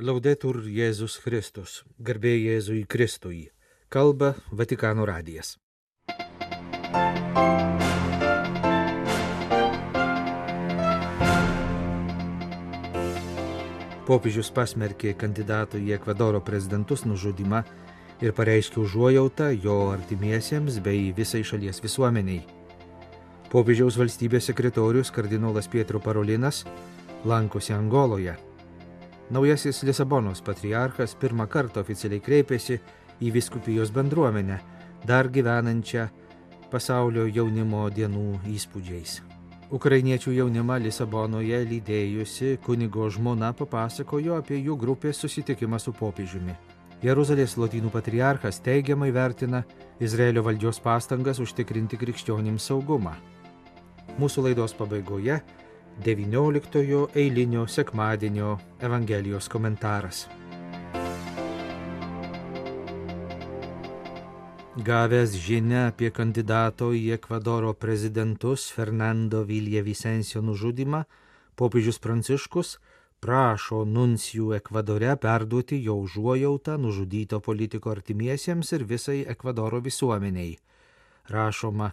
Laudetur 0.00 0.62
Jėzus 0.64 1.18
Kristus, 1.20 1.82
garbė 2.00 2.30
Jėzui 2.32 2.86
Kristui, 2.88 3.50
kalba 3.92 4.30
Vatikano 4.48 5.04
radijas. 5.04 5.58
Popiežius 14.08 14.48
pasmerkė 14.48 15.12
kandidato 15.12 15.76
į 15.76 15.92
Ekvadoro 15.98 16.40
prezidentus 16.40 17.04
nužudimą 17.04 17.60
ir 18.24 18.32
pareiškė 18.32 18.80
užuojautą 18.80 19.50
jo 19.60 19.90
artimiesiems 19.92 20.78
bei 20.80 21.12
visai 21.12 21.42
šalies 21.44 21.84
visuomeniai. 21.84 22.40
Popiežiaus 23.52 24.00
valstybės 24.00 24.48
sekretorius 24.48 25.12
kardinolas 25.12 25.68
Pietro 25.68 26.00
Parolinas 26.00 26.64
lankosi 27.28 27.76
Angoloje. 27.76 28.38
Naujasis 29.30 29.82
Lisabonos 29.82 30.42
patriarchas 30.42 31.14
pirmą 31.14 31.46
kartą 31.48 31.80
oficialiai 31.80 32.20
kreipėsi 32.20 32.80
į 33.22 33.30
viskupijos 33.32 33.92
bendruomenę, 33.94 34.58
dar 35.06 35.28
gyvenančią 35.28 36.08
pasaulio 36.72 37.28
jaunimo 37.28 37.86
dienų 37.92 38.42
įspūdžiais. 38.52 39.20
Ukrainiečių 39.72 40.34
jaunimą 40.36 40.76
Lisabonoje 40.84 41.62
lydėjusi 41.64 42.58
kunigo 42.64 43.06
žmona 43.08 43.54
papasakojo 43.56 44.36
apie 44.36 44.58
jų 44.60 44.76
grupės 44.76 45.22
susitikimą 45.24 45.78
su 45.80 45.94
popiežiumi. 45.96 46.52
Jeruzalės 47.02 47.56
lotynų 47.56 47.88
patriarchas 47.90 48.60
teigiamai 48.62 49.08
vertina 49.10 49.62
Izraelio 49.98 50.44
valdžios 50.44 50.78
pastangas 50.84 51.40
užtikrinti 51.42 51.96
krikščionims 51.98 52.68
saugumą. 52.68 53.16
Mūsų 54.20 54.44
laidos 54.46 54.76
pabaigoje 54.76 55.40
19 56.00 57.08
eilinio 57.14 57.66
sekmadienio 57.66 58.58
Evangelijos 58.80 59.48
komentaras. 59.48 60.28
Gavęs 64.76 65.34
žinę 65.36 65.86
apie 65.86 66.10
kandidato 66.10 66.94
į 66.96 67.12
Ekvadoro 67.18 67.74
prezidentus 67.74 68.70
Fernando 68.72 69.44
Vilje 69.44 69.82
Vicencio 69.82 70.40
nužudimą, 70.42 71.04
popiežius 71.54 72.00
Pranciškus 72.00 72.78
prašo 73.20 73.84
nuncijų 73.84 74.56
Ekvadore 74.56 75.12
perduoti 75.16 75.82
jo 75.84 75.98
užuojautą 76.06 76.78
nužudyto 76.80 77.40
politiko 77.40 77.92
artimiesiems 77.92 78.72
ir 78.72 78.84
visai 78.88 79.20
Ekvadoro 79.28 79.80
visuomeniai. 79.84 80.56
Rašoma 81.28 81.92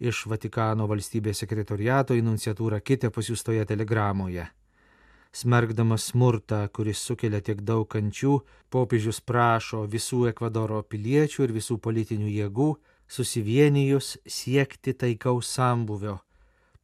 iš 0.00 0.26
Vatikano 0.30 0.86
valstybės 0.90 1.42
sekretoriato 1.42 2.16
į 2.16 2.22
nunciatūrą 2.26 2.80
kitą 2.84 3.10
pasiūstoje 3.14 3.64
telegramoje. 3.68 4.46
Smergdamas 5.36 6.06
smurtą, 6.12 6.62
kuris 6.72 7.02
sukelia 7.04 7.42
tiek 7.44 7.60
daug 7.60 7.84
kančių, 7.92 8.38
popiežius 8.72 9.20
prašo 9.20 9.82
visų 9.92 10.30
Ekvadoro 10.30 10.80
piliečių 10.82 11.44
ir 11.44 11.52
visų 11.58 11.76
politinių 11.84 12.30
jėgų 12.32 12.70
susivienijus 13.08 14.16
siekti 14.24 14.94
taikaus 14.96 15.50
sambuvio. 15.52 16.20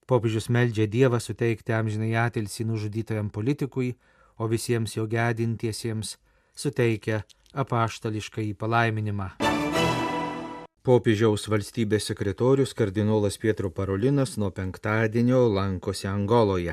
Popiežius 0.07 0.51
meldžia 0.53 0.85
Dievą 0.91 1.21
suteikti 1.23 1.73
amžinai 1.73 2.13
atilsį 2.27 2.67
nužudytojam 2.69 3.31
politikui, 3.33 3.95
o 4.37 4.49
visiems 4.51 4.99
jo 4.99 5.07
gedintiesiems 5.09 6.17
suteikia 6.53 7.23
apaštališką 7.57 8.45
į 8.51 8.55
palaiminimą. 8.59 9.33
Popiežiaus 10.83 11.45
valstybės 11.47 12.09
sekretorius 12.09 12.73
kardinolas 12.75 13.37
Pietro 13.39 13.69
Parolinas 13.71 14.33
nuo 14.35 14.49
penktadienio 14.51 15.45
lankosi 15.55 16.09
Angoloje. 16.11 16.73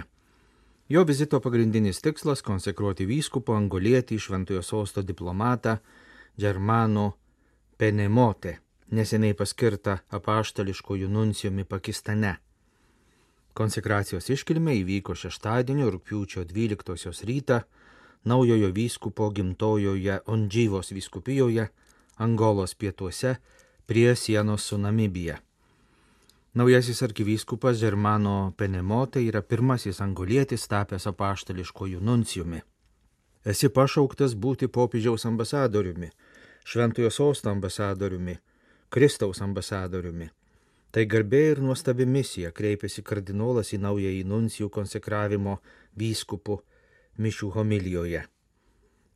Jo 0.90 1.04
vizito 1.06 1.38
pagrindinis 1.40 2.02
tikslas- 2.02 2.42
konsekruoti 2.48 3.06
vyskupo 3.06 3.54
angolietį 3.54 4.18
šventojo 4.18 4.64
sosto 4.64 5.04
diplomatą 5.04 5.78
Germano 6.40 7.12
Penemote, 7.78 8.58
neseniai 8.90 9.36
paskirtą 9.36 10.00
apaštališkojų 10.10 11.08
nuncijumi 11.08 11.64
Pakistane. 11.64 12.38
Konsekracijos 13.54 14.30
iškilmė 14.30 14.74
įvyko 14.82 15.14
šeštadienio 15.14 15.92
rūpiučio 15.92 16.46
12 16.46 17.22
rytą 17.26 17.62
naujojo 18.26 18.74
vyskupo 18.74 19.30
gimtojoje 19.30 20.20
Ondžyvos 20.26 20.94
vyskupijoje, 20.98 21.70
Angolos 22.18 22.74
pietuose, 22.74 23.38
prie 23.90 24.16
sienos 24.16 24.62
su 24.62 24.78
Namibija. 24.78 25.42
Naujasis 26.54 27.02
arkivyskupas 27.02 27.80
Germano 27.80 28.54
Penemote 28.58 29.24
yra 29.26 29.42
pirmasis 29.42 29.98
angolietis 30.06 30.68
tapęs 30.70 31.08
apaštališkojų 31.10 31.98
nuncijumi. 31.98 32.62
Esi 33.50 33.72
pašauktas 33.74 34.38
būti 34.46 34.70
popiežiaus 34.70 35.26
ambasadoriumi, 35.26 36.12
šventojo 36.70 37.10
sosto 37.10 37.50
ambasadoriumi, 37.50 38.38
Kristaus 38.94 39.42
ambasadoriumi. 39.42 40.30
Tai 40.94 41.10
garbė 41.10 41.44
ir 41.56 41.66
nuostabi 41.66 42.06
misija 42.06 42.54
kreipėsi 42.54 43.02
kardinolas 43.02 43.74
į 43.74 43.82
naująjį 43.90 44.24
nuncijų 44.30 44.70
konsekravimo 44.70 45.64
vyskupų 45.98 46.62
mišių 47.18 47.56
homilijoje. 47.58 48.28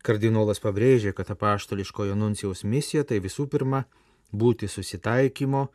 Kardinolas 0.02 0.66
pabrėžė, 0.66 1.14
kad 1.14 1.30
apaštališkojo 1.30 2.18
nuncijaus 2.18 2.66
misija 2.66 3.06
tai 3.06 3.22
visų 3.22 3.46
pirma 3.54 3.86
būti 4.34 4.68
susitaikymo 4.68 5.68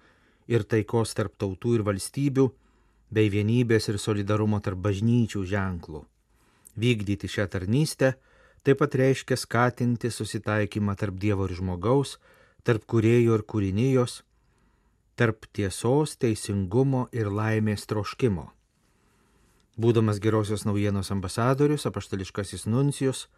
ir 0.51 0.65
taikos 0.65 1.15
tarp 1.15 1.37
tautų 1.39 1.79
ir 1.79 1.85
valstybių, 1.87 2.49
bei 3.11 3.31
vienybės 3.33 3.89
ir 3.89 3.99
solidarumo 4.01 4.61
tarp 4.61 4.81
bažnyčių 4.85 5.45
ženklų. 5.49 6.03
Vykdyti 6.79 7.31
šią 7.31 7.49
tarnystę 7.55 8.15
taip 8.63 8.83
pat 8.83 8.95
reiškia 9.01 9.39
skatinti 9.39 10.11
susitaikymą 10.13 10.97
tarp 10.99 11.17
Dievo 11.17 11.47
ir 11.49 11.55
žmogaus, 11.57 12.19
tarp 12.67 12.85
kurėjo 12.85 13.39
ir 13.39 13.45
kūrinijos, 13.49 14.23
tarp 15.17 15.49
tiesos, 15.57 16.19
teisingumo 16.21 17.09
ir 17.17 17.31
laimės 17.33 17.87
troškimo. 17.89 18.51
Būdamas 19.79 20.19
gerosios 20.19 20.67
naujienos 20.67 21.13
ambasadorius, 21.15 21.87
apaštališkasis 21.87 22.67
nuncijus 22.67 23.29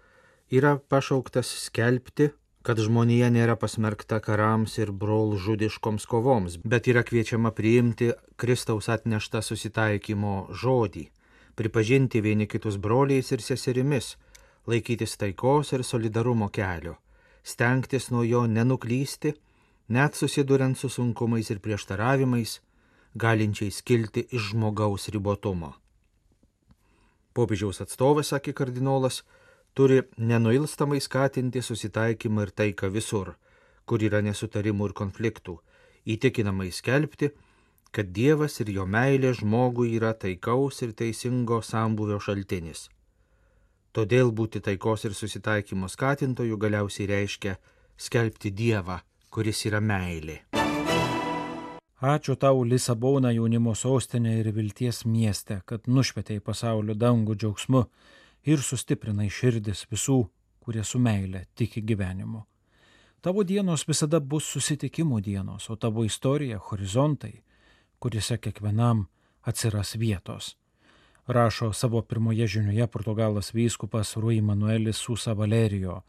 yra 0.50 0.78
pašauktas 0.80 1.48
skelbti 1.66 2.30
kad 2.62 2.80
žmonija 2.80 3.30
nėra 3.32 3.56
pasmerkta 3.56 4.20
karams 4.20 4.76
ir 4.78 4.92
brol 4.92 5.36
žudiškoms 5.40 6.06
kovoms, 6.10 6.58
bet 6.64 6.88
yra 6.92 7.02
kviečiama 7.06 7.54
priimti 7.56 8.10
Kristaus 8.36 8.90
atneštą 8.92 9.40
susitaikymo 9.44 10.34
žodį, 10.62 11.06
pripažinti 11.56 12.20
vieni 12.20 12.46
kitus 12.46 12.76
broliais 12.76 13.32
ir 13.32 13.40
seserimis, 13.44 14.16
laikytis 14.68 15.16
taikos 15.16 15.72
ir 15.72 15.84
solidarumo 15.84 16.50
kelio, 16.52 16.98
stengtis 17.42 18.10
nuo 18.12 18.26
jo 18.28 18.44
nenuklysti, 18.46 19.34
net 19.88 20.14
susiduriant 20.14 20.76
su 20.78 20.92
sunkumais 20.92 21.50
ir 21.50 21.64
prieštaravimais, 21.64 22.60
galinčiais 23.16 23.80
kilti 23.82 24.26
iš 24.30 24.52
žmogaus 24.52 25.08
ribotumo. 25.08 25.74
Popiežiaus 27.32 27.80
atstovas, 27.80 28.34
sakė 28.34 28.52
kardinolas, 28.52 29.22
turi 29.74 30.02
nenuilstamai 30.16 31.00
skatinti 31.00 31.62
susitaikymą 31.62 32.46
ir 32.46 32.54
taiką 32.62 32.90
visur, 32.94 33.34
kur 33.86 34.02
yra 34.02 34.20
nesutarimų 34.22 34.90
ir 34.90 34.96
konfliktų, 35.02 35.56
įtikinamai 36.06 36.70
skelbti, 36.74 37.30
kad 37.90 38.12
Dievas 38.14 38.60
ir 38.62 38.70
jo 38.70 38.86
meilė 38.86 39.32
žmogui 39.34 39.96
yra 39.98 40.12
taikaus 40.14 40.82
ir 40.86 40.94
teisingo 40.94 41.60
sambuvio 41.62 42.20
šaltinis. 42.22 42.88
Todėl 43.90 44.30
būti 44.30 44.60
taikos 44.62 45.04
ir 45.08 45.16
susitaikymo 45.18 45.88
skatintojų 45.90 46.58
galiausiai 46.62 47.08
reiškia 47.10 47.56
skelbti 47.98 48.52
Dievą, 48.54 49.00
kuris 49.30 49.64
yra 49.66 49.80
meilė. 49.82 50.44
Ačiū 52.00 52.36
tau 52.40 52.62
Lisabona 52.64 53.28
jaunimo 53.34 53.74
sostinė 53.76 54.38
ir 54.40 54.52
vilties 54.56 55.02
mieste, 55.04 55.58
kad 55.66 55.84
nušvietėjai 55.90 56.40
pasaulio 56.40 56.94
dangų 56.94 57.34
džiaugsmu 57.36 57.82
ir 58.44 58.62
sustiprinai 58.62 59.28
širdis 59.30 59.86
visų, 59.90 60.24
kurie 60.60 60.84
su 60.84 60.98
meile 60.98 61.46
tiki 61.54 61.82
gyvenimu. 61.82 62.44
Tavo 63.20 63.44
dienos 63.44 63.84
visada 63.88 64.20
bus 64.20 64.46
susitikimų 64.48 65.20
dienos, 65.20 65.70
o 65.70 65.76
tavo 65.76 66.04
istorija- 66.04 66.58
horizontai, 66.70 67.42
kuriuose 67.98 68.38
kiekvienam 68.38 69.06
atsiras 69.42 69.96
vietos. 69.96 70.56
Rašo 71.26 71.72
savo 71.72 72.02
pirmoje 72.02 72.46
žinioje 72.46 72.86
portugalas 72.86 73.52
vyskupas 73.54 74.16
Rui 74.16 74.40
Manuelis 74.40 74.96
Susa 74.96 75.32
Valerijo. 75.32 76.02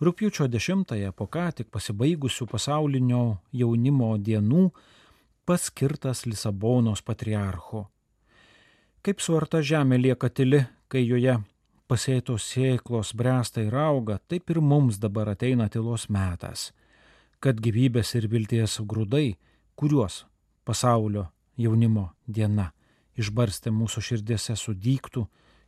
Rūpiučio 0.00 0.48
10-ąją 0.48 1.12
po 1.12 1.26
ką 1.26 1.52
tik 1.52 1.70
pasibaigusių 1.70 2.46
pasaulinio 2.46 3.38
jaunimo 3.52 4.16
dienų 4.18 4.70
paskirtas 5.44 6.26
Lisabonos 6.26 7.02
patriarchu. 7.02 7.86
Kaip 9.02 9.20
suarta 9.20 9.58
žemė 9.62 10.00
lieka 10.02 10.28
tyli, 10.28 10.66
kai 10.88 11.06
joje 11.06 11.38
pasėtos 11.88 12.46
sėklos 12.52 13.12
bręsta 13.14 13.62
ir 13.62 13.74
auga, 13.78 14.18
taip 14.28 14.50
ir 14.50 14.60
mums 14.60 14.98
dabar 14.98 15.30
ateina 15.32 15.68
tylos 15.72 16.08
metas, 16.08 16.72
kad 17.40 17.60
gyvybės 17.62 18.14
ir 18.18 18.28
vilties 18.32 18.80
grūdai, 18.82 19.36
kuriuos 19.76 20.24
pasaulio 20.66 21.28
jaunimo 21.56 22.10
diena 22.26 22.72
išbarstė 23.16 23.72
mūsų 23.72 24.02
širdėse 24.10 24.56
sudyktų 24.58 25.26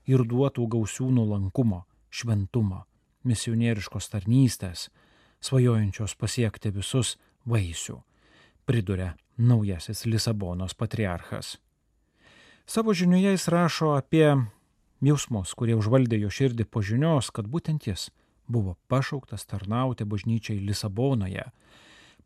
ir 0.08 0.24
duotų 0.24 0.66
gausių 0.74 1.08
nuolankumo, 1.14 1.84
šventumo 2.10 2.84
misionieriškos 3.28 4.08
tarnystės, 4.12 4.88
svajojančios 5.44 6.14
pasiekti 6.18 6.72
visus 6.74 7.16
vaisių, 7.48 7.98
priduria 8.66 9.14
naujasis 9.38 10.04
Lisabonos 10.06 10.74
patriarchas. 10.74 11.56
Savo 12.68 12.92
žinioje 12.92 13.32
jis 13.32 13.48
rašo 13.48 13.94
apie 13.96 14.34
jausmus, 15.04 15.54
kurie 15.54 15.76
užvaldė 15.78 16.18
jo 16.22 16.30
širdį 16.30 16.66
po 16.70 16.82
žinios, 16.82 17.30
kad 17.30 17.46
būtent 17.46 17.86
jis 17.86 18.08
buvo 18.48 18.76
pašauktas 18.88 19.46
tarnauti 19.46 20.04
bažnyčiai 20.04 20.60
Lisabonoje, 20.64 21.44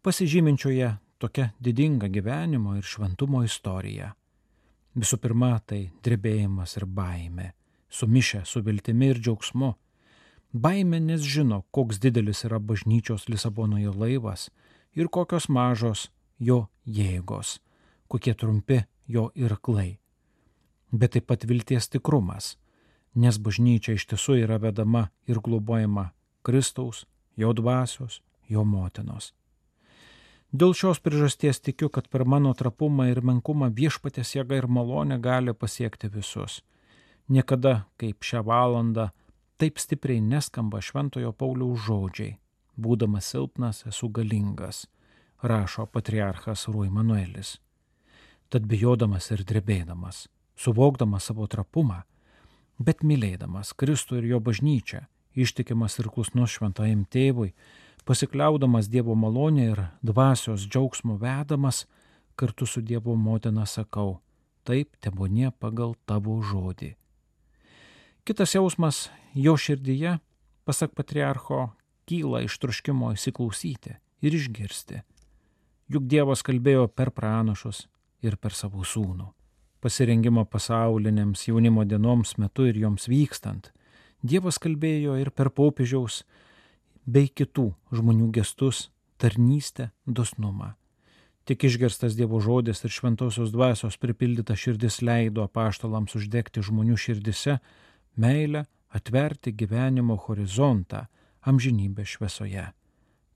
pasižyminčioje 0.02 0.96
tokia 1.18 1.50
didinga 1.60 2.08
gyvenimo 2.08 2.76
ir 2.78 2.86
šventumo 2.86 3.42
istorija. 3.44 4.12
Visų 4.98 5.18
pirma, 5.22 5.56
tai 5.66 5.90
drebėjimas 6.04 6.76
ir 6.76 6.86
baime, 6.86 7.52
sumišę 7.90 8.42
su 8.44 8.62
viltimi 8.62 9.12
ir 9.12 9.20
džiaugsmu. 9.20 9.72
Baime, 10.52 11.00
nes 11.00 11.22
žino, 11.24 11.62
koks 11.70 12.00
didelis 12.02 12.44
yra 12.44 12.58
bažnyčios 12.60 13.28
Lisabonoje 13.32 13.94
laivas 13.96 14.50
ir 14.92 15.08
kokios 15.08 15.48
mažos 15.48 16.10
jo 16.38 16.66
jėgos, 16.84 17.60
kokie 18.08 18.34
trumpi 18.34 18.82
jo 19.08 19.30
irklai. 19.34 19.96
Bet 20.92 21.14
taip 21.16 21.30
pat 21.30 21.46
vilties 21.48 21.88
tikrumas, 21.88 22.58
nes 23.14 23.38
bažnyčia 23.38 23.96
iš 23.96 24.06
tiesų 24.10 24.40
yra 24.44 24.58
vedama 24.62 25.08
ir 25.28 25.40
globojama 25.40 26.10
Kristaus, 26.42 27.06
jo 27.36 27.52
dvasios, 27.52 28.20
jo 28.48 28.64
motinos. 28.64 29.32
Dėl 30.52 30.74
šios 30.76 31.00
priežasties 31.00 31.62
tikiu, 31.64 31.88
kad 31.88 32.10
per 32.12 32.26
mano 32.28 32.52
trapumą 32.52 33.06
ir 33.08 33.22
menkumą 33.24 33.70
viešpatės 33.72 34.34
jėga 34.36 34.58
ir 34.60 34.68
malonė 34.68 35.16
gali 35.16 35.54
pasiekti 35.56 36.10
visus. 36.12 36.60
Niekada 37.28 37.86
kaip 37.96 38.20
šią 38.20 38.42
valandą 38.44 39.08
taip 39.56 39.80
stipriai 39.80 40.20
neskamba 40.20 40.82
Šventojo 40.84 41.32
Pauliaus 41.32 41.86
žodžiai. 41.86 42.36
Būdamas 42.76 43.30
silpnas 43.32 43.84
esu 43.88 44.08
galingas, 44.08 44.86
rašo 45.40 45.86
patriarchas 45.86 46.66
Rui 46.68 46.88
Manuelis. 46.90 47.58
Tad 48.52 48.68
bijodamas 48.68 49.30
ir 49.32 49.44
drebėdamas, 49.48 50.26
suvokdamas 50.56 51.30
savo 51.30 51.46
trapumą, 51.48 52.02
bet 52.78 53.02
mylėdamas 53.04 53.72
Kristų 53.76 54.20
ir 54.20 54.28
jo 54.32 54.40
bažnyčią, 54.40 55.04
ištikimas 55.34 55.98
ir 56.00 56.08
klusnus 56.12 56.54
šventajam 56.56 57.04
tėvui, 57.10 57.52
pasikliaudamas 58.08 58.88
Dievo 58.92 59.14
malonė 59.18 59.66
ir 59.72 59.82
dvasios 60.02 60.66
džiaugsmo 60.66 61.18
vedamas, 61.20 61.86
kartu 62.36 62.66
su 62.66 62.82
Dievo 62.82 63.14
motina 63.16 63.66
sakau, 63.66 64.20
taip 64.64 64.96
tebonė 65.00 65.52
pagal 65.58 65.94
tavo 66.06 66.38
žodį. 66.42 66.94
Kitas 68.24 68.54
jausmas 68.54 69.08
jo 69.34 69.56
širdyje, 69.58 70.18
pasak 70.64 70.94
patriarcho, 70.94 71.72
kyla 72.06 72.44
iš 72.46 72.58
truškimo 72.62 73.12
įsiklausyti 73.16 73.98
ir 74.22 74.38
išgirsti. 74.38 75.02
Juk 75.92 76.06
Dievas 76.08 76.44
kalbėjo 76.46 76.88
per 76.88 77.10
pranašus 77.10 77.86
ir 78.22 78.38
per 78.38 78.54
savo 78.54 78.86
sūnų 78.86 79.32
pasirengimo 79.82 80.46
pasaulinėms 80.46 81.48
jaunimo 81.48 81.84
dienoms 81.84 82.36
metu 82.38 82.68
ir 82.70 82.78
joms 82.78 83.08
vykstant, 83.10 83.72
Dievas 84.22 84.60
kalbėjo 84.62 85.16
ir 85.18 85.32
per 85.34 85.50
popiežiaus 85.50 86.20
bei 87.10 87.26
kitų 87.26 87.72
žmonių 87.90 88.28
gestus, 88.36 88.84
tarnystę, 89.18 89.90
dosnumą. 90.06 90.76
Tik 91.42 91.64
išgirstas 91.66 92.14
Dievo 92.14 92.38
žodis 92.38 92.84
ir 92.86 92.94
šventosios 92.94 93.50
dvasios 93.50 93.98
pripildyta 93.98 94.54
širdis 94.54 95.00
leido 95.02 95.42
apaštalams 95.42 96.14
uždegti 96.14 96.62
žmonių 96.62 96.94
širdise 96.94 97.58
meilę, 98.14 98.62
atverti 98.94 99.50
gyvenimo 99.56 100.14
horizontą 100.28 101.08
amžinybės 101.42 102.14
šviesoje. 102.14 102.68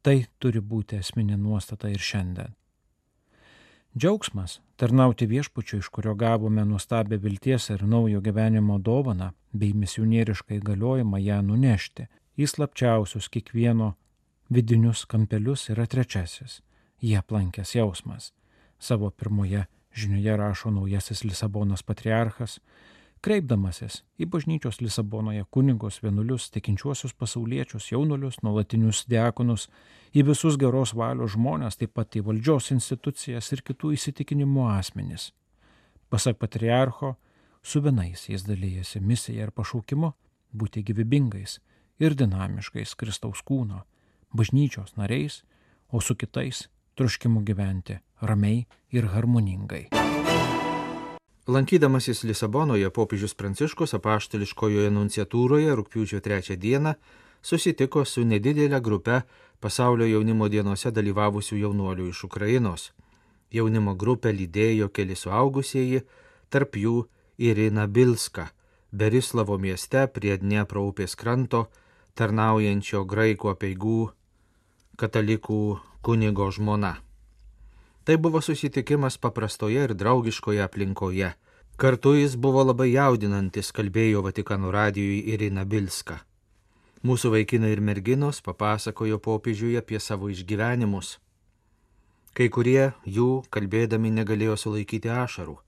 Tai 0.07 0.17
turi 0.39 0.63
būti 0.63 1.01
esminė 1.01 1.35
nuostata 1.41 1.91
ir 1.91 1.99
šiandien. 1.99 2.55
Džiaugsmas 3.97 4.61
tarnauti 4.77 5.27
viešpučiu, 5.27 5.79
iš 5.79 5.89
kurio 5.89 6.15
gavome 6.15 6.65
nuostabę 6.65 7.17
vilties 7.17 7.71
ir 7.71 7.85
naujo 7.89 8.21
gyvenimo 8.21 8.77
dovaną, 8.79 9.31
bei 9.53 9.73
misionieriškai 9.73 10.59
galiojimą 10.61 11.21
ją 11.25 11.39
nunešti 11.43 12.05
į 12.37 12.49
slapčiausius 12.53 13.31
kiekvieno 13.33 13.95
vidinius 14.53 15.07
kampelius 15.09 15.71
yra 15.73 15.87
trečiasis- 15.87 16.61
jie 17.07 17.17
aplankęs 17.17 17.75
jausmas. 17.75 18.33
Savo 18.79 19.11
pirmoje 19.11 19.65
žinioje 19.93 20.37
rašo 20.37 20.71
naujasis 20.71 21.25
Lisabonos 21.25 21.83
patriarchas, 21.83 22.61
kreipdamasis 23.25 24.03
į 24.21 24.29
bažnyčios 24.33 24.81
Lisabonoje 24.81 25.45
kunigus, 25.51 26.01
vienulius, 26.03 26.51
tikinčiuosius 26.55 27.15
pasauliečius, 27.19 27.91
jaunulius, 27.93 28.41
nuolatinius 28.43 29.05
diakonus, 29.11 29.69
į 30.15 30.27
visus 30.31 30.59
geros 30.61 30.95
valios 30.97 31.35
žmonės, 31.35 31.79
taip 31.81 31.95
pat 31.97 32.17
į 32.17 32.25
valdžios 32.29 32.71
institucijas 32.75 33.51
ir 33.53 33.65
kitų 33.67 33.93
įsitikinimų 33.97 34.69
asmenis. 34.77 35.31
Pasak 36.11 36.39
patriarcho, 36.39 37.17
su 37.63 37.83
vienais 37.83 38.29
jis 38.31 38.47
dalyjasi 38.47 39.03
misiją 39.03 39.49
ir 39.49 39.53
pašaukimu 39.53 40.13
būti 40.55 40.85
gyvybingais 40.87 41.59
ir 41.99 42.15
dinamiškais 42.15 42.95
Kristaus 42.95 43.43
kūno, 43.43 43.83
bažnyčios 44.37 44.97
nariais, 44.97 45.43
o 45.91 46.01
su 46.01 46.15
kitais 46.15 46.67
troškimu 46.97 47.45
gyventi 47.47 48.01
ramiai 48.23 48.67
ir 48.91 49.11
harmoningai. 49.13 50.16
Lankydamasis 51.47 52.25
Lisabonoje 52.25 52.91
popiežius 52.91 53.37
Pranciškus 53.39 53.93
apaštališkojoje 53.95 54.89
nunciatūroje 54.91 55.77
rūpiučio 55.79 56.19
3 56.19 56.57
dieną 56.59 56.97
susitiko 57.39 58.03
su 58.05 58.25
nedidelė 58.27 58.81
grupe 58.83 59.21
pasaulio 59.63 60.09
jaunimo 60.11 60.49
dienose 60.51 60.91
dalyvavusių 60.91 61.61
jaunuolių 61.61 62.09
iš 62.11 62.25
Ukrainos. 62.27 62.89
Jaunimo 63.55 63.95
grupę 63.95 64.35
lydėjo 64.35 64.91
keli 64.91 65.15
suaugusieji, 65.15 66.03
tarp 66.51 66.75
jų 66.83 67.07
Irina 67.39 67.87
Bilska, 67.87 68.51
Berislavo 68.91 69.55
mieste 69.59 70.09
prie 70.11 70.35
Dniepro 70.43 70.83
upės 70.91 71.15
kranto, 71.15 71.69
tarnaujančio 72.19 73.07
graikų 73.07 73.55
apieigų 73.55 74.01
katalikų 74.99 75.79
kunigo 76.03 76.51
žmona. 76.51 76.97
Tai 78.07 78.17
buvo 78.23 78.39
susitikimas 78.41 79.17
paprastoje 79.19 79.83
ir 79.85 79.93
draugiškoje 79.95 80.63
aplinkoje. 80.63 81.33
Kartu 81.77 82.13
jis 82.15 82.37
buvo 82.39 82.63
labai 82.63 82.93
jaudinantis, 82.93 83.73
kalbėjo 83.75 84.23
Vatikano 84.23 84.71
radijui 84.71 85.25
Irina 85.33 85.65
Bilska. 85.67 86.21
Mūsų 87.03 87.33
vaikinai 87.35 87.73
ir 87.75 87.83
merginos 87.83 88.39
papasakojo 88.47 89.19
popiežiui 89.27 89.75
apie 89.83 89.99
savo 89.99 90.31
išgyvenimus. 90.31 91.17
Kai 92.31 92.47
kurie 92.47 92.93
jų, 93.19 93.43
kalbėdami, 93.51 94.15
negalėjo 94.21 94.55
sulaikyti 94.55 95.11
ašarų. 95.11 95.59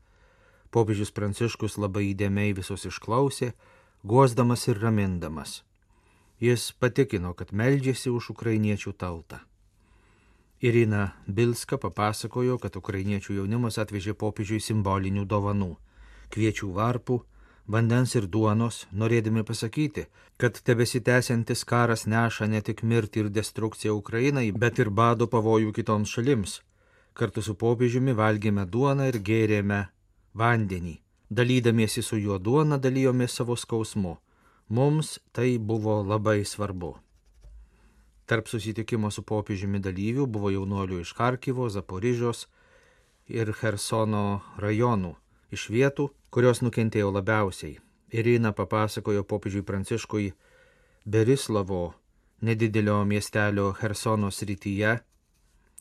Popiežius 0.71 1.11
Pranciškus 1.11 1.75
labai 1.75 2.07
įdėmiai 2.13 2.55
visus 2.55 2.87
išklausė, 2.87 3.51
guosdamas 4.07 4.69
ir 4.71 4.79
ramindamas. 4.79 5.65
Jis 6.39 6.71
patikino, 6.79 7.35
kad 7.35 7.51
meldžiasi 7.51 8.15
už 8.15 8.31
ukrainiečių 8.39 8.95
tautą. 8.95 9.43
Irina 10.61 11.13
Bilska 11.27 11.77
papasakojo, 11.79 12.57
kad 12.59 12.77
ukrainiečių 12.77 13.37
jaunimas 13.37 13.77
atvežė 13.79 14.17
popiežiui 14.19 14.59
simbolinių 14.59 15.23
dovanų- 15.25 15.77
kviečių 16.35 16.73
varpų, 16.75 17.21
vandens 17.69 18.15
ir 18.17 18.27
duonos, 18.27 18.87
norėdami 18.93 19.45
pasakyti, 19.45 20.07
kad 20.37 20.59
tebesitęsiantis 20.59 21.65
karas 21.65 22.07
neša 22.07 22.49
ne 22.49 22.61
tik 22.61 22.83
mirtį 22.83 23.17
ir 23.17 23.29
destrukciją 23.31 23.95
Ukrainai, 23.95 24.51
bet 24.53 24.79
ir 24.79 24.91
bado 24.91 25.27
pavojų 25.27 25.73
kitoms 25.73 26.09
šalims. 26.09 26.61
Kartu 27.15 27.43
su 27.43 27.55
popiežiumi 27.55 28.13
valgėme 28.15 28.67
duoną 28.67 29.09
ir 29.09 29.19
gėrėme 29.19 29.89
vandenį. 30.35 30.99
Dalydamiesi 31.31 32.03
su 32.03 32.17
juo 32.17 32.39
duona 32.39 32.79
dalyjomės 32.79 33.31
savo 33.31 33.57
skausmu. 33.57 34.19
Mums 34.69 35.19
tai 35.33 35.59
buvo 35.59 36.03
labai 36.03 36.45
svarbu. 36.45 36.97
Tarp 38.29 38.45
susitikimo 38.45 39.09
su 39.09 39.23
popiežiumi 39.25 39.79
dalyvių 39.81 40.27
buvo 40.29 40.51
jaunuolių 40.53 40.99
iš 41.01 41.15
Harkivo, 41.17 41.71
Zaporižios 41.73 42.43
ir 43.33 43.55
Hersono 43.63 44.43
rajonų, 44.61 45.15
iš 45.49 45.71
vietų, 45.73 46.11
kurios 46.29 46.61
nukentėjo 46.61 47.09
labiausiai. 47.15 47.79
Irina 48.13 48.53
papasakojo 48.53 49.25
popiežiui 49.25 49.65
Pranciškui 49.65 50.27
Berislavo, 51.09 51.95
nedidelio 52.45 52.99
miestelio 53.09 53.71
Hersono 53.81 54.29
srityje, 54.31 54.99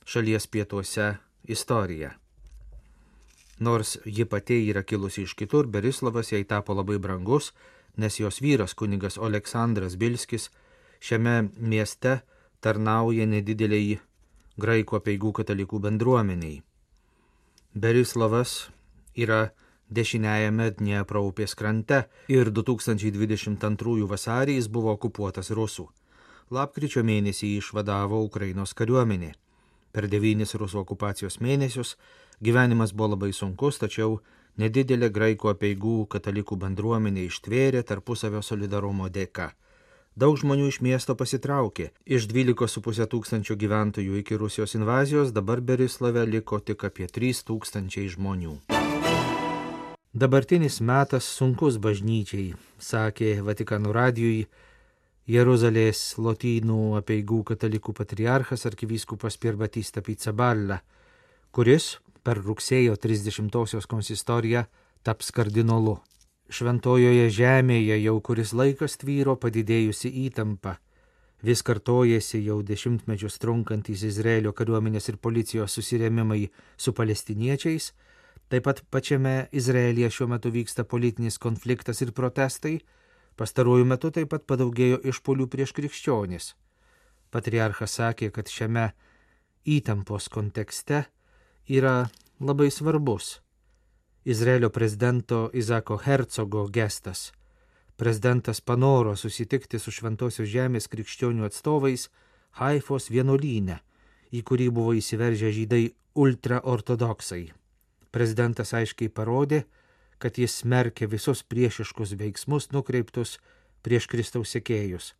šalies 0.07 0.47
pietuose, 0.47 1.09
istoriją. 1.43 2.13
Nors 3.59 3.97
ji 4.05 4.23
pati 4.25 4.61
yra 4.69 4.85
kilusi 4.87 5.27
iš 5.27 5.35
kitur, 5.35 5.67
Berislavas 5.67 6.31
jai 6.31 6.45
tapo 6.47 6.73
labai 6.79 6.95
brangus, 6.97 7.51
nes 7.97 8.19
jos 8.19 8.39
vyras 8.39 8.73
kunigas 8.73 9.17
Aleksandras 9.17 9.99
Bilskis 9.99 10.47
šiame 11.03 11.49
mieste 11.59 12.21
tarnauja 12.61 13.27
nedideliai 13.29 13.99
graikų 14.57 14.97
apieigų 14.99 15.31
katalikų 15.39 15.79
bendruomeniai. 15.85 16.61
Berislavas 17.77 18.69
yra 19.15 19.51
dešiniajame 19.93 20.71
Dniepro 20.79 21.21
upės 21.27 21.53
krante 21.55 22.05
ir 22.27 22.49
2022 22.51 24.07
vasarį 24.09 24.57
jis 24.57 24.67
buvo 24.67 24.93
okupuotas 24.97 25.51
rusų. 25.51 25.87
Lapkričio 26.51 27.03
mėnesį 27.03 27.51
jį 27.51 27.59
išvadavo 27.61 28.23
Ukrainos 28.23 28.73
kariuomenė. 28.73 29.33
Per 29.91 30.07
devynis 30.07 30.55
rusų 30.55 30.81
okupacijos 30.83 31.39
mėnesius 31.43 31.95
gyvenimas 32.43 32.93
buvo 32.93 33.13
labai 33.15 33.31
sunkus, 33.33 33.79
tačiau 33.81 34.19
nedidelė 34.57 35.09
graikų 35.13 35.51
apieigų 35.53 35.95
katalikų 36.13 36.57
bendruomenė 36.63 37.27
ištvėrė 37.27 37.83
tarpusavio 37.83 38.41
solidarumo 38.41 39.09
dėka. 39.09 39.51
Daug 40.17 40.33
žmonių 40.41 40.71
iš 40.71 40.79
miesto 40.81 41.13
pasitraukė. 41.13 41.91
Iš 42.09 42.25
12,5 42.31 43.05
tūkstančių 43.11 43.55
gyventojų 43.61 44.15
iki 44.23 44.39
Rusijos 44.41 44.73
invazijos 44.73 45.29
dabar 45.29 45.61
Berislave 45.61 46.23
liko 46.25 46.57
tik 46.57 46.87
apie 46.89 47.05
3 47.05 47.43
tūkstančiai 47.45 48.07
žmonių. 48.15 48.55
Dabartinis 50.17 50.79
metas 50.81 51.27
sunkus 51.29 51.77
bažnyčiai, 51.77 52.55
sakė 52.81 53.43
Vatikano 53.45 53.93
radijui 53.93 54.47
Jeruzalės 55.29 56.01
lotynų 56.17 56.97
apieigų 57.03 57.43
katalikų 57.53 57.93
patriarchas 58.01 58.65
arkivyskupas 58.65 59.37
Pirbatista 59.37 60.01
Pizzaballa, 60.01 60.81
kuris 61.53 61.99
per 62.25 62.41
rugsėjo 62.41 62.97
30-osios 62.97 63.85
konsistoriją 63.85 64.65
taps 65.05 65.29
kardinolu. 65.29 65.99
Šventojoje 66.47 67.27
žemėje 67.27 67.97
jau 67.99 68.19
kuris 68.23 68.53
laikas 68.55 68.95
tvyro 69.01 69.33
padidėjusi 69.35 70.07
įtampa. 70.27 70.77
Vis 71.43 71.59
kartojasi 71.61 72.39
jau 72.45 72.61
dešimtmečius 72.63 73.35
trunkantys 73.43 74.05
Izraelio 74.07 74.53
kariuomenės 74.55 75.11
ir 75.11 75.17
policijos 75.19 75.75
susirėmimai 75.75 76.47
su 76.79 76.93
palestiniečiais, 76.95 77.91
taip 78.47 78.63
pat 78.63 78.79
pačiame 78.89 79.49
Izraelyje 79.51 80.09
šiuo 80.15 80.29
metu 80.31 80.53
vyksta 80.55 80.85
politinis 80.87 81.37
konfliktas 81.37 81.99
ir 82.01 82.13
protestai, 82.15 82.77
pastaruoju 83.35 83.85
metu 83.85 84.13
taip 84.15 84.31
pat 84.31 84.47
padaugėjo 84.47 85.01
išpolių 85.03 85.49
prieš 85.51 85.75
krikščionis. 85.75 86.53
Patriarchas 87.29 87.99
sakė, 87.99 88.31
kad 88.31 88.47
šiame 88.47 88.93
įtampos 89.67 90.31
kontekste 90.31 91.03
yra 91.67 92.07
labai 92.39 92.71
svarbus 92.71 93.41
Izraelio 94.27 94.69
prezidento 94.69 95.49
Izako 95.53 95.97
Hercogo 95.97 96.67
gestas. 96.67 97.33
Prezidentas 97.95 98.61
panoro 98.61 99.15
susitikti 99.15 99.79
su 99.79 99.93
Šventosios 99.95 100.49
žemės 100.51 100.89
krikščionių 100.91 101.47
atstovais 101.47 102.09
Haifos 102.59 103.07
vienuolyne, 103.07 103.79
į 104.35 104.43
kurį 104.43 104.67
buvo 104.75 104.97
įsiveržę 104.99 105.53
žydai 105.55 105.81
ultraortodoksai. 106.19 107.53
Prezidentas 108.11 108.75
aiškiai 108.75 109.07
parodė, 109.07 109.63
kad 110.19 110.35
jis 110.35 110.59
smerkia 110.59 111.07
visus 111.07 111.47
priešiškus 111.47 112.17
veiksmus 112.19 112.73
nukreiptus 112.75 113.37
prieš 113.79 114.11
Kristaus 114.11 114.51
sekėjus. 114.59 115.13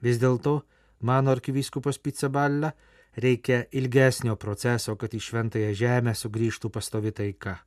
Vis 0.00 0.16
dėlto, 0.16 0.62
mano 1.04 1.36
arkivyskupas 1.36 2.00
Pizzaballa, 2.00 2.72
reikia 3.20 3.66
ilgesnio 3.70 4.40
proceso, 4.40 4.96
kad 4.96 5.12
į 5.12 5.26
šventąją 5.28 5.74
žemę 5.76 6.16
sugrįžtų 6.16 6.72
pastovi 6.72 7.12
taika. 7.12 7.60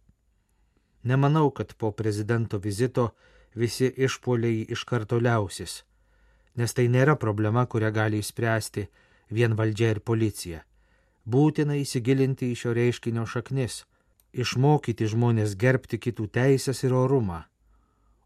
Nemanau, 1.03 1.51
kad 1.51 1.74
po 1.74 1.91
prezidento 1.91 2.57
vizito 2.57 3.10
visi 3.55 3.91
išpoliai 3.98 4.65
iš 4.75 4.83
karto 4.88 5.19
liausis, 5.19 5.83
nes 6.55 6.74
tai 6.74 6.88
nėra 6.88 7.15
problema, 7.19 7.65
kurią 7.65 7.91
gali 7.91 8.22
išspręsti 8.24 8.88
vien 9.29 9.57
valdžia 9.60 9.93
ir 9.95 10.00
policija. 10.00 10.63
Būtina 11.25 11.75
įsigilinti 11.79 12.51
į 12.51 12.60
šio 12.62 12.74
reiškinio 12.77 13.25
šaknis, 13.27 13.83
išmokyti 14.33 15.07
žmonės 15.07 15.55
gerbti 15.60 16.00
kitų 16.00 16.27
teisės 16.39 16.83
ir 16.83 16.95
orumą, 16.98 17.43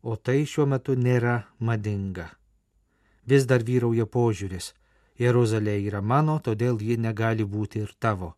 o 0.02 0.16
tai 0.16 0.44
šiuo 0.46 0.66
metu 0.70 0.96
nėra 0.96 1.44
madinga. 1.60 2.30
Vis 3.28 3.46
dar 3.46 3.66
vyrauja 3.68 4.06
požiūris, 4.06 4.74
Jeruzalė 5.18 5.80
yra 5.82 6.02
mano, 6.02 6.38
todėl 6.40 6.78
ji 6.82 6.98
negali 7.02 7.44
būti 7.44 7.82
ir 7.82 7.94
tavo. 8.00 8.36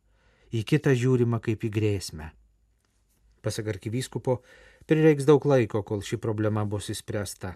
Į 0.56 0.64
kitą 0.64 0.96
žiūrima 0.96 1.42
kaip 1.44 1.64
į 1.68 1.70
grėsmę. 1.76 2.32
Pasak 3.42 3.72
arkivyskupo, 3.72 4.42
prireiks 4.90 5.28
daug 5.28 5.46
laiko, 5.46 5.84
kol 5.84 6.04
ši 6.04 6.20
problema 6.20 6.66
bus 6.66 6.90
įspręsta. 6.92 7.56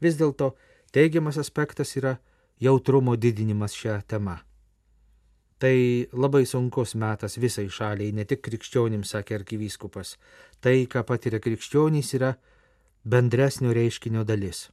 Vis 0.00 0.18
dėlto 0.20 0.54
teigiamas 0.94 1.38
aspektas 1.42 1.96
yra 1.98 2.16
jautrumo 2.62 3.16
didinimas 3.16 3.74
šią 3.74 4.00
temą. 4.06 4.38
Tai 5.58 5.76
labai 6.12 6.44
sunkus 6.46 6.94
metas 6.98 7.38
visai 7.38 7.68
šaliai, 7.70 8.12
ne 8.12 8.24
tik 8.28 8.42
krikščionims, 8.44 9.14
sakė 9.14 9.38
arkivyskupas. 9.38 10.16
Tai, 10.60 10.74
ką 10.90 11.04
patiria 11.06 11.40
krikščionys, 11.40 12.10
yra 12.18 12.34
bendresnio 13.04 13.72
reiškinio 13.72 14.24
dalis. 14.28 14.68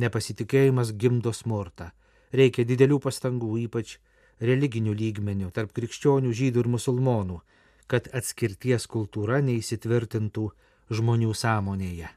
Nepasitikėjimas 0.00 0.94
gimdo 0.96 1.34
smurtą. 1.36 1.90
Reikia 2.32 2.64
didelių 2.64 3.00
pastangų, 3.04 3.58
ypač 3.66 3.98
religinių 4.40 4.94
lygmenių, 4.96 5.50
tarp 5.52 5.74
krikščionių, 5.76 6.32
žydų 6.32 6.64
ir 6.64 6.70
musulmonų, 6.76 7.42
kad 7.92 8.08
atskirties 8.16 8.86
kultūra 8.88 9.42
neįsitvirtintų 9.44 10.46
žmonių 10.96 11.34
sąmonėje. 11.36 12.08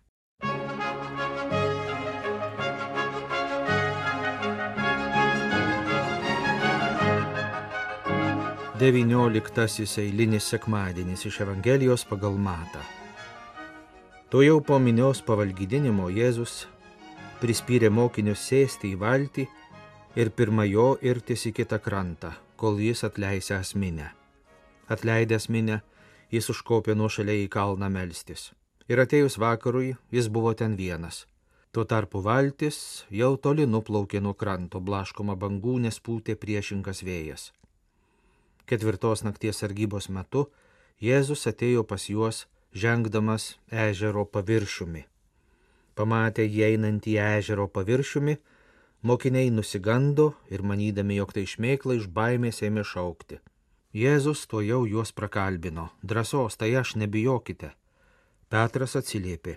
Devynioliktasis 8.79 9.97
eilinis 9.99 10.47
sekmadienis 10.51 11.27
iš 11.27 11.41
Evangelijos 11.43 12.07
pagal 12.07 12.39
Matą. 12.39 12.79
To 14.31 14.43
jau 14.47 14.59
po 14.63 14.79
minios 14.79 15.23
pavalgydinimo 15.27 16.07
Jėzus 16.11 16.65
prispyrė 17.39 17.91
mokinius 17.91 18.43
sėsti 18.47 18.95
į 18.95 18.99
valtį 18.99 19.47
ir 20.19 20.31
pirma 20.31 20.67
jo 20.67 20.93
irtis 21.03 21.49
į 21.51 21.57
kitą 21.59 21.83
krantą, 21.83 22.37
kol 22.55 22.79
jis 22.79 23.03
atleisęs 23.07 23.75
minę. 23.75 24.13
Atleidęs 24.91 25.49
minę, 25.49 25.79
jis 26.31 26.49
užkopė 26.53 26.95
nuo 26.95 27.09
šaliai 27.09 27.45
į 27.45 27.51
kalną 27.55 27.89
melstis. 27.89 28.51
Ir 28.89 29.01
atėjus 29.01 29.39
vakarui 29.41 29.95
jis 30.13 30.27
buvo 30.29 30.53
ten 30.53 30.75
vienas. 30.77 31.25
Tuo 31.73 31.83
tarpu 31.83 32.21
valtis 32.23 33.05
jau 33.09 33.33
toli 33.35 33.65
nuplaukė 33.67 34.21
nuo 34.21 34.33
kranto, 34.33 34.79
blaškoma 34.79 35.35
bangų, 35.35 35.79
nes 35.87 35.97
pūtė 35.99 36.37
priešingas 36.39 37.01
vėjas. 37.03 37.49
Ketvirtos 38.65 39.25
nakties 39.25 39.59
sargybos 39.61 40.07
metu 40.09 40.45
Jėzus 41.01 41.43
atėjo 41.49 41.83
pas 41.83 42.05
juos, 42.07 42.45
žengdamas 42.71 43.57
ežero 43.67 44.23
paviršiumi. 44.25 45.03
Pamatę 45.95 46.45
jį 46.45 46.63
einantį 46.69 47.17
ežero 47.19 47.67
paviršiumi, 47.67 48.37
mokiniai 49.03 49.51
nusigando 49.51 50.31
ir 50.47 50.63
manydami, 50.63 51.19
jog 51.19 51.35
tai 51.35 51.43
šmėkla 51.43 51.99
iš 51.99 52.07
baimės 52.07 52.63
ėmė 52.63 52.87
šaukti. 52.87 53.41
Jėzus 53.95 54.41
to 54.51 54.59
jau 54.59 54.81
juos 54.83 55.13
prakalbino. 55.15 55.85
Drąsos, 56.03 56.57
tai 56.59 56.73
aš 56.75 56.97
nebijokite. 56.99 57.69
Petras 58.51 58.95
atsiliepė. 58.99 59.53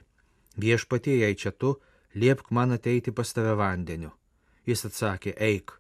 Viešpatie, 0.62 1.16
jei 1.24 1.34
čia 1.34 1.50
tu, 1.50 1.72
liepk 2.14 2.52
man 2.54 2.76
ateiti 2.76 3.10
pas 3.10 3.32
tave 3.34 3.56
vandeniu. 3.58 4.12
Jis 4.62 4.84
atsakė, 4.86 5.32
eik. 5.42 5.72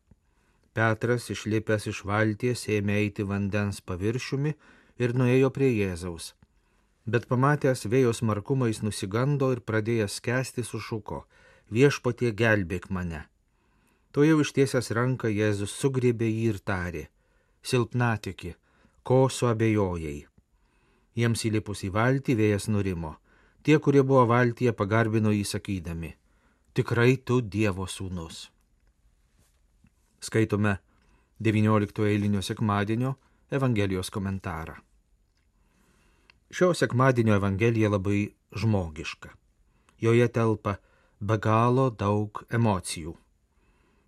Petras, 0.74 1.28
išlipęs 1.30 1.86
iš 1.92 2.00
valties, 2.10 2.64
ėmė 2.66 2.96
eiti 3.04 3.26
vandens 3.30 3.78
paviršiumi 3.78 4.52
ir 4.98 5.14
nuėjo 5.14 5.50
prie 5.54 5.70
Jėzaus. 5.76 6.32
Bet 7.06 7.28
pamatęs 7.30 7.86
vėjos 7.86 8.24
markumais 8.26 8.82
nusigando 8.82 9.52
ir 9.54 9.62
pradėjęs 9.62 10.18
skęsti 10.18 10.64
sušuko, 10.66 11.20
viešpatie 11.70 12.32
gelbėk 12.42 12.90
mane. 12.90 13.22
To 14.10 14.26
jau 14.26 14.42
ištiesęs 14.42 14.90
ranką 14.98 15.30
Jėzus 15.30 15.78
sugrėbė 15.78 16.26
jį 16.26 16.44
ir 16.52 16.60
tarė, 16.70 17.04
silpnatiki, 17.68 18.54
ko 19.02 19.28
suabejojai. 19.28 20.18
Jiems 21.18 21.44
įlipus 21.48 21.84
į 21.88 21.92
valtį 21.94 22.36
vėjas 22.38 22.68
nurimo. 22.72 23.16
Tie, 23.62 23.76
kurie 23.82 24.04
buvo 24.06 24.24
valtyje, 24.30 24.72
pagarbino 24.72 25.32
jį 25.34 25.44
sakydami, 25.44 26.12
tikrai 26.72 27.16
tu 27.26 27.40
Dievo 27.42 27.88
sūnus. 27.90 28.46
Skaitome 30.20 30.78
19 31.40 32.06
eilinio 32.06 32.42
sekmadienio 32.42 33.16
Evangelijos 33.50 34.10
komentarą. 34.10 34.74
Šio 36.50 36.74
sekmadienio 36.74 37.34
Evangelija 37.34 37.90
labai 37.90 38.30
žmogiška. 38.56 39.30
Joje 40.00 40.28
telpa 40.28 40.76
be 41.20 41.36
galo 41.38 41.90
daug 41.90 42.42
emocijų. 42.50 43.14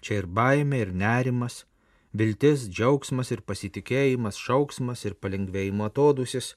Čia 0.01 0.23
ir 0.23 0.27
baimė, 0.27 0.81
ir 0.87 0.93
nerimas, 0.95 1.65
viltis, 2.13 2.69
džiaugsmas 2.69 3.31
ir 3.31 3.43
pasitikėjimas, 3.47 4.39
šauksmas 4.39 5.05
ir 5.07 5.15
palengvėjimo 5.15 5.87
atodusis, 5.87 6.55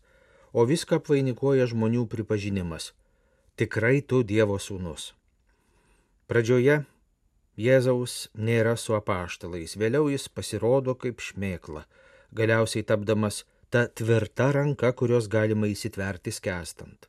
o 0.53 0.65
viską 0.69 1.01
apvainikuoja 1.01 1.67
žmonių 1.69 2.07
pripažinimas- 2.07 2.93
tikrai 3.57 4.01
tu 4.01 4.23
Dievo 4.23 4.57
sūnus. 4.57 5.13
Pradžioje 6.27 6.85
Jėzaus 7.57 8.29
nėra 8.33 8.73
su 8.77 8.95
apaštalais, 8.97 9.75
vėliau 9.77 10.09
jis 10.09 10.27
pasirodo 10.27 10.95
kaip 10.95 11.19
šmėkla, 11.21 11.85
galiausiai 12.33 12.83
tapdamas 12.83 13.43
ta 13.69 13.87
tvirta 13.87 14.51
ranka, 14.53 14.91
kurios 14.93 15.27
galima 15.27 15.67
įsitverti 15.69 16.33
skęstant. 16.33 17.07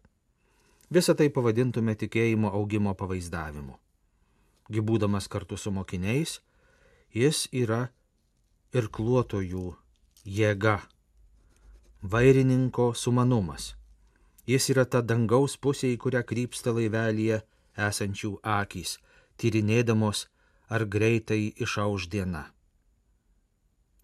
Visą 0.93 1.15
tai 1.17 1.31
pavadintume 1.33 1.95
tikėjimo 1.97 2.53
augimo 2.53 2.93
pavaizdavimu. 2.95 3.79
Gibūdamas 4.69 5.29
kartu 5.33 5.57
su 5.57 5.73
mokiniais, 5.73 6.41
jis 7.13 7.49
yra 7.53 7.89
ir 8.75 8.91
kluotojų 8.91 9.69
jėga, 10.27 10.81
vairininko 12.03 12.91
sumanumas. 12.99 13.75
Jis 14.51 14.69
yra 14.75 14.85
ta 14.85 15.01
dangaus 15.01 15.57
pusė, 15.57 15.95
į 15.95 16.01
kurią 16.03 16.25
krypsta 16.29 16.75
laivelyje 16.75 17.41
esančių 17.81 18.35
akys, 18.43 18.99
tyrinėdamos, 19.41 20.27
ar 20.69 20.85
greitai 20.85 21.55
išauž 21.65 22.09
diena. 22.13 22.45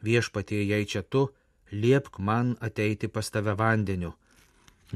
Viešpatie, 0.00 0.62
jei 0.64 0.86
čia 0.88 1.02
tu, 1.02 1.28
liepk 1.72 2.18
man 2.18 2.56
ateiti 2.60 3.08
pas 3.08 3.28
tave 3.28 3.52
vandeniu, 3.58 4.14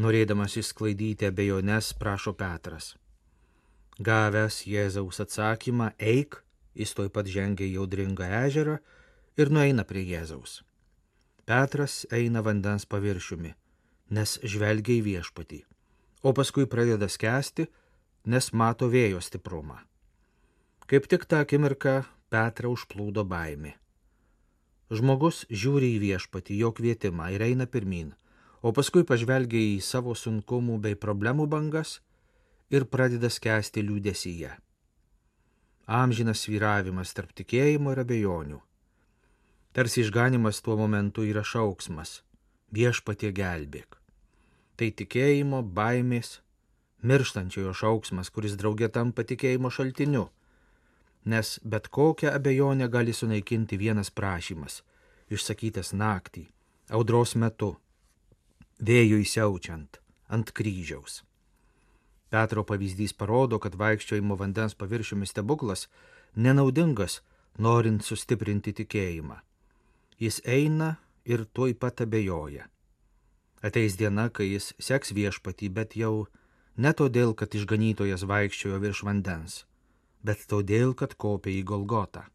norėdamas 0.00 0.57
išsklaidyti 0.62 1.28
abejonės, 1.28 1.93
prašo 1.99 2.33
Petras. 2.33 2.95
Gavęs 4.00 4.64
Jėzaus 4.66 5.21
atsakymą, 5.23 5.93
eik, 5.99 6.40
jis 6.75 6.95
toj 6.97 7.12
pat 7.14 7.28
žengia 7.31 7.66
į 7.69 7.76
audringą 7.85 8.26
ežerą 8.47 8.81
ir 9.37 9.50
nueina 9.50 9.85
prie 9.85 10.05
Jėzaus. 10.07 10.62
Petras 11.45 12.05
eina 12.14 12.41
vandens 12.45 12.87
paviršiumi, 12.88 13.53
nes 14.17 14.38
žvelgia 14.43 14.99
į 14.99 15.05
viešpatį, 15.09 15.61
o 16.25 16.33
paskui 16.37 16.64
pradeda 16.71 17.09
skęsti, 17.11 17.67
nes 18.25 18.53
mato 18.53 18.88
vėjo 18.88 19.21
stiprumą. 19.21 19.81
Kaip 20.88 21.09
tik 21.09 21.26
tą 21.29 21.43
akimirką 21.45 22.03
Petrą 22.33 22.73
užplūdo 22.75 23.23
baimė. 23.29 23.75
Žmogus 24.95 25.45
žiūri 25.50 25.95
į 25.95 26.00
viešpatį, 26.03 26.57
jo 26.64 26.73
kvietimą 26.76 27.29
ir 27.35 27.45
eina 27.47 27.67
pirmin, 27.71 28.11
o 28.64 28.73
paskui 28.73 29.05
pažvelgia 29.07 29.61
į 29.76 29.81
savo 29.85 30.17
sunkumų 30.19 30.81
bei 30.87 30.99
problemų 30.99 31.47
bangas 31.53 31.99
ir 32.75 32.88
pradeda 32.91 33.31
skęsti 33.31 33.85
liūdesyje. 33.85 34.50
Amžinas 35.87 36.47
vyravimas 36.49 37.12
tarp 37.17 37.35
tikėjimo 37.37 37.93
ir 37.93 38.03
abejonių. 38.05 38.61
Tarsi 39.75 40.04
išganimas 40.04 40.62
tuo 40.62 40.76
momentu 40.78 41.26
yra 41.26 41.43
šauksmas- 41.43 42.23
viešpatie 42.76 43.33
gelbėk. 43.35 43.99
Tai 44.76 44.88
tikėjimo, 44.90 45.62
baimės, 45.62 46.40
mirštančiojo 47.02 47.75
šauksmas, 47.75 48.31
kuris 48.31 48.57
draugė 48.57 48.88
tampa 48.88 49.23
tikėjimo 49.23 49.71
šaltiniu 49.71 50.28
nes 51.25 51.61
bet 51.64 51.88
kokią 51.88 52.31
abejonę 52.33 52.88
gali 52.88 53.12
sunaikinti 53.12 53.78
vienas 53.81 54.11
prašymas, 54.11 54.83
išsakytas 55.33 55.93
naktį, 55.97 56.45
audros 56.90 57.35
metu, 57.40 57.75
vėjui 58.81 59.25
siaučiant, 59.25 60.00
ant 60.28 60.52
kryžiaus. 60.52 61.23
Petro 62.28 62.64
pavyzdys 62.64 63.14
parodo, 63.16 63.59
kad 63.59 63.76
vaikščiojimo 63.78 64.37
vandens 64.37 64.75
paviršiumi 64.75 65.26
stebuklas 65.26 65.87
nenaudingas, 66.37 67.23
norint 67.59 68.04
sustiprinti 68.04 68.75
tikėjimą. 68.83 69.38
Jis 70.21 70.40
eina 70.44 70.97
ir 71.25 71.44
tuoj 71.52 71.75
pat 71.75 72.04
abejoja. 72.04 72.68
Ateis 73.64 73.97
diena, 73.97 74.28
kai 74.28 74.50
jis 74.52 74.73
seks 74.78 75.14
viešpatį, 75.16 75.71
bet 75.73 75.97
jau 75.97 76.26
ne 76.76 76.92
todėl, 76.92 77.33
kad 77.35 77.54
išganytojas 77.54 78.26
vaikščiojo 78.28 78.80
virš 78.83 79.02
vandens, 79.09 79.64
bet 80.23 80.44
todėl, 80.50 80.92
kad 80.94 81.16
kopė 81.16 81.54
į 81.61 81.64
Golgotą. 81.71 82.26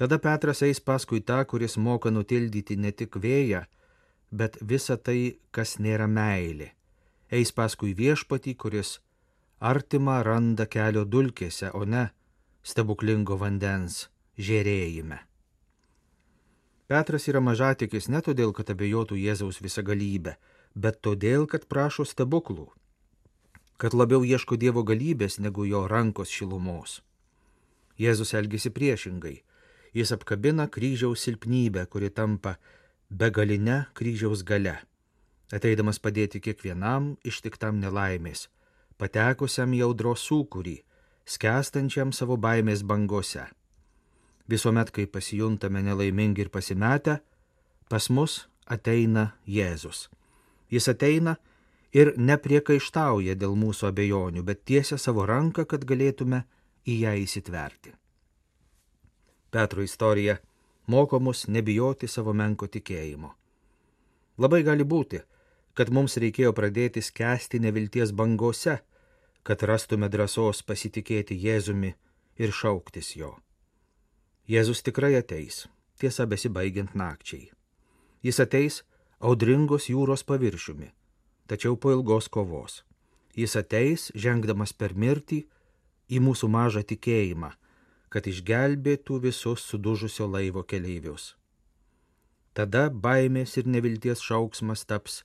Tada 0.00 0.18
Petras 0.18 0.62
eis 0.66 0.80
paskui 0.80 1.20
tą, 1.20 1.42
kuris 1.46 1.76
moka 1.76 2.10
nutildyti 2.10 2.78
ne 2.80 2.90
tik 2.90 3.18
vėją, 3.20 3.66
bet 4.32 4.56
visą 4.62 4.96
tai, 4.96 5.36
kas 5.52 5.76
nėra 5.78 6.08
meilė. 6.08 6.72
Eis 7.30 7.52
paskui 7.52 7.92
viešpatį, 7.94 8.56
kuris 8.56 8.96
artimą 9.60 10.22
randa 10.26 10.66
kelio 10.66 11.04
dulkėse, 11.04 11.70
o 11.76 11.84
ne 11.84 12.08
stebuklingo 12.64 13.36
vandens 13.38 14.08
žėrėjime. 14.38 15.20
Petras 16.92 17.24
yra 17.32 17.40
mažatikis 17.40 18.10
ne 18.12 18.20
todėl, 18.20 18.52
kad 18.52 18.68
abejotų 18.76 19.16
Jėzaus 19.16 19.62
visagalybę, 19.64 20.36
bet 20.76 21.00
todėl, 21.00 21.48
kad 21.48 21.64
prašo 21.72 22.04
stebuklų 22.04 22.68
kad 23.82 23.96
labiau 23.98 24.22
ieško 24.22 24.54
Dievo 24.62 24.84
galybės 24.86 25.40
negu 25.42 25.64
jo 25.66 25.80
rankos 25.90 26.30
šilumos. 26.30 27.00
Jėzus 27.98 28.30
elgesi 28.38 28.70
priešingai. 28.70 29.40
Jis 29.90 30.12
apkabina 30.14 30.68
kryžiaus 30.70 31.24
silpnybę, 31.26 31.88
kuri 31.90 32.12
tampa 32.14 32.52
begalinę 33.10 33.80
kryžiaus 33.98 34.44
gale, 34.46 34.76
ateidamas 35.50 35.98
padėti 35.98 36.38
kiekvienam 36.40 37.16
ištiktam 37.26 37.82
nelaimės, 37.82 38.46
patekusiam 39.02 39.74
į 39.74 39.82
audros 39.88 40.22
sūkurį, 40.30 40.78
skęstančiam 41.26 42.14
savo 42.14 42.38
baimės 42.38 42.86
bangose. 42.86 43.48
Visuomet, 44.52 44.90
kai 44.92 45.06
pasijuntame 45.08 45.80
nelaimingi 45.82 46.44
ir 46.44 46.50
pasimetę, 46.52 47.20
pas 47.88 48.10
mus 48.12 48.42
ateina 48.66 49.30
Jėzus. 49.48 50.10
Jis 50.72 50.88
ateina 50.92 51.36
ir 51.92 52.12
nepriekaištauja 52.16 53.36
dėl 53.40 53.56
mūsų 53.56 53.88
abejonių, 53.88 54.44
bet 54.44 54.64
tiesia 54.68 54.98
savo 55.00 55.24
ranką, 55.28 55.64
kad 55.68 55.84
galėtume 55.88 56.42
į 56.84 56.98
ją 57.04 57.12
įsitverti. 57.24 57.92
Petro 59.52 59.84
istorija 59.84 60.38
moko 60.86 61.20
mus 61.20 61.46
nebijoti 61.48 62.08
savo 62.08 62.32
menko 62.32 62.68
tikėjimo. 62.72 63.32
Labai 64.40 64.62
gali 64.64 64.84
būti, 64.88 65.20
kad 65.76 65.92
mums 65.92 66.16
reikėjo 66.16 66.52
pradėti 66.56 67.02
skęsti 67.04 67.60
nevilties 67.60 68.12
bangose, 68.16 68.78
kad 69.42 69.64
rastume 69.68 70.08
drąsos 70.08 70.62
pasitikėti 70.64 71.36
Jėzumi 71.36 71.94
ir 72.40 72.52
šauktis 72.52 73.14
jo. 73.16 73.34
Jėzus 74.48 74.82
tikrai 74.82 75.14
ateis, 75.18 75.66
tiesa 76.00 76.26
besibaigiant 76.26 76.96
nakčiai. 76.98 77.52
Jis 78.22 78.40
ateis 78.42 78.82
audringos 79.20 79.88
jūros 79.90 80.26
paviršiumi 80.26 80.92
tačiau 81.52 81.76
po 81.76 81.92
ilgos 81.92 82.28
kovos. 82.32 82.80
Jis 83.36 83.56
ateis, 83.60 84.08
žengdamas 84.16 84.72
per 84.72 84.94
mirtį, 84.96 85.42
į 86.12 86.20
mūsų 86.24 86.48
mažą 86.52 86.82
tikėjimą, 86.88 87.52
kad 88.12 88.28
išgelbėtų 88.28 89.18
visus 89.26 89.64
sudužusio 89.68 90.28
laivo 90.28 90.62
keleivius. 90.64 91.34
Tada 92.56 92.88
baimės 92.88 93.56
ir 93.60 93.68
nevilties 93.68 94.20
šauksmas 94.20 94.84
taps 94.84 95.22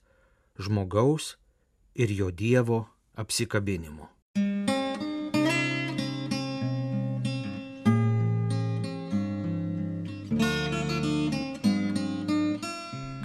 žmogaus 0.60 1.36
ir 1.96 2.12
jo 2.12 2.32
Dievo 2.32 2.86
apsikabinimu. 3.16 4.08